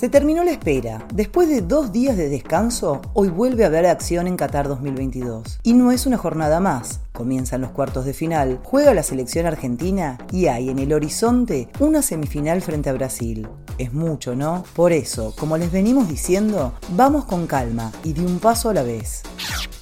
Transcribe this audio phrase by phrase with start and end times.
[0.00, 1.06] Se terminó la espera.
[1.12, 5.60] Después de dos días de descanso, hoy vuelve a haber acción en Qatar 2022.
[5.62, 7.00] Y no es una jornada más.
[7.12, 12.00] Comienzan los cuartos de final, juega la selección argentina y hay en el horizonte una
[12.00, 13.46] semifinal frente a Brasil.
[13.76, 14.64] Es mucho, ¿no?
[14.74, 18.82] Por eso, como les venimos diciendo, vamos con calma y de un paso a la
[18.82, 19.22] vez.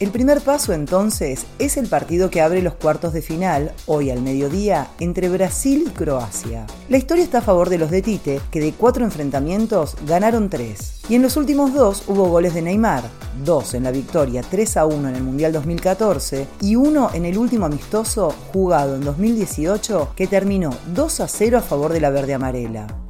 [0.00, 4.22] El primer paso entonces es el partido que abre los cuartos de final, hoy al
[4.22, 6.68] mediodía, entre Brasil y Croacia.
[6.88, 11.00] La historia está a favor de los de Tite, que de cuatro enfrentamientos ganaron tres.
[11.08, 13.02] Y en los últimos dos hubo goles de Neymar,
[13.44, 17.36] dos en la victoria 3 a 1 en el Mundial 2014 y uno en el
[17.36, 22.34] último amistoso jugado en 2018 que terminó 2 a 0 a favor de la verde
[22.34, 23.07] amarela.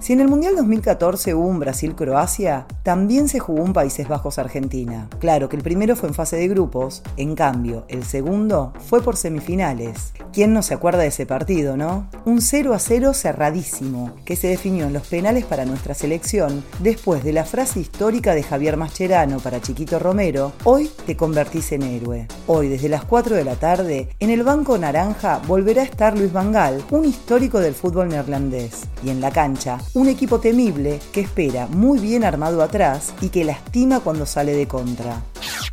[0.00, 5.10] Si en el Mundial 2014 hubo un Brasil-Croacia, también se jugó un Países Bajos-Argentina.
[5.18, 9.18] Claro que el primero fue en fase de grupos, en cambio, el segundo fue por
[9.18, 10.14] semifinales.
[10.32, 12.08] ¿Quién no se acuerda de ese partido, no?
[12.24, 17.22] Un 0 a 0 cerradísimo, que se definió en los penales para nuestra selección, después
[17.22, 22.26] de la frase histórica de Javier Mascherano para Chiquito Romero, hoy te convertís en héroe.
[22.46, 26.32] Hoy, desde las 4 de la tarde, en el Banco Naranja volverá a estar Luis
[26.32, 28.88] Vangal, un histórico del fútbol neerlandés.
[29.02, 33.44] Y en la cancha, un equipo temible que espera muy bien armado atrás y que
[33.44, 35.22] lastima cuando sale de contra.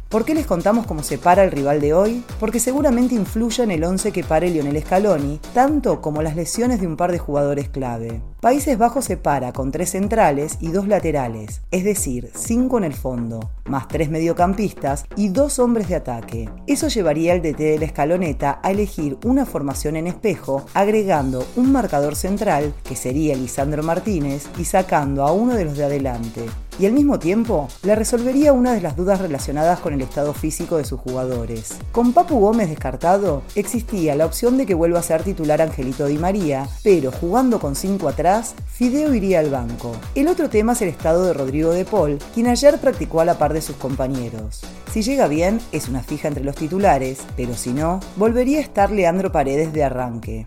[0.09, 2.23] ¿Por qué les contamos cómo se para el rival de hoy?
[2.38, 6.88] Porque seguramente influye en el 11 que pare Lionel Scaloni, tanto como las lesiones de
[6.88, 8.22] un par de jugadores clave.
[8.39, 12.93] Países Bajos se para con tres centrales y dos laterales, es decir, cinco en el
[12.93, 16.47] fondo, más tres mediocampistas y dos hombres de ataque.
[16.67, 21.71] Eso llevaría al DT de la escaloneta a elegir una formación en espejo, agregando un
[21.71, 26.45] marcador central, que sería Lisandro Martínez, y sacando a uno de los de adelante
[26.80, 30.77] y al mismo tiempo le resolvería una de las dudas relacionadas con el estado físico
[30.77, 31.77] de sus jugadores.
[31.92, 36.17] Con Papu Gómez descartado, existía la opción de que vuelva a ser titular Angelito Di
[36.17, 39.95] María, pero jugando con 5 atrás, Fideo iría al banco.
[40.15, 43.38] El otro tema es el estado de Rodrigo de Paul, quien ayer practicó a la
[43.38, 44.61] par de sus compañeros.
[44.92, 48.92] Si llega bien, es una fija entre los titulares, pero si no, volvería a estar
[48.92, 50.45] Leandro Paredes de arranque.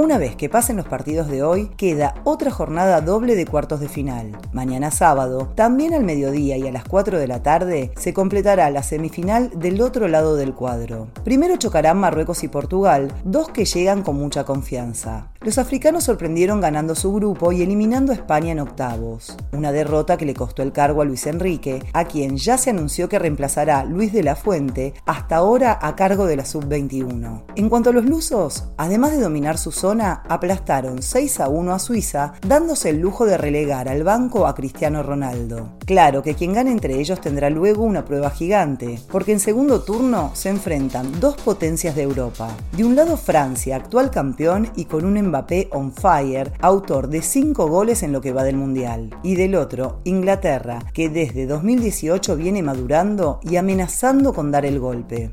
[0.00, 3.88] Una vez que pasen los partidos de hoy, queda otra jornada doble de cuartos de
[3.90, 4.34] final.
[4.50, 8.82] Mañana sábado, también al mediodía y a las 4 de la tarde, se completará la
[8.82, 11.08] semifinal del otro lado del cuadro.
[11.22, 15.32] Primero chocarán Marruecos y Portugal, dos que llegan con mucha confianza.
[15.42, 20.26] Los africanos sorprendieron ganando su grupo y eliminando a España en octavos, una derrota que
[20.26, 24.12] le costó el cargo a Luis Enrique, a quien ya se anunció que reemplazará Luis
[24.12, 27.42] de la Fuente, hasta ahora a cargo de la sub-21.
[27.56, 31.78] En cuanto a los lusos, además de dominar su zona, aplastaron 6 a 1 a
[31.78, 35.72] Suiza, dándose el lujo de relegar al banco a Cristiano Ronaldo.
[35.84, 40.30] Claro que quien gane entre ellos tendrá luego una prueba gigante, porque en segundo turno
[40.34, 42.54] se enfrentan dos potencias de Europa.
[42.76, 47.66] De un lado Francia, actual campeón y con un Mbappé on fire, autor de 5
[47.66, 49.10] goles en lo que va del Mundial.
[49.22, 55.32] Y del otro, Inglaterra, que desde 2018 viene madurando y amenazando con dar el golpe.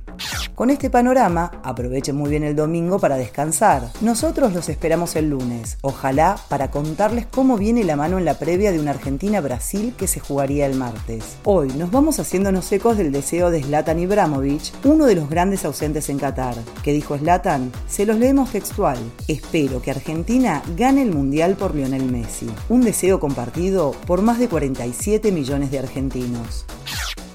[0.57, 3.91] Con este panorama, aprovechen muy bien el domingo para descansar.
[4.01, 8.71] Nosotros los esperamos el lunes, ojalá para contarles cómo viene la mano en la previa
[8.71, 11.37] de una Argentina-Brasil que se jugaría el martes.
[11.43, 16.09] Hoy nos vamos haciéndonos ecos del deseo de Zlatan Ibrahimovic, uno de los grandes ausentes
[16.09, 16.55] en Qatar.
[16.81, 17.71] que dijo Zlatan?
[17.87, 18.97] Se los leemos textual.
[19.27, 22.49] Espero que Argentina gane el Mundial por Lionel Messi.
[22.67, 26.65] Un deseo compartido por más de 47 millones de argentinos.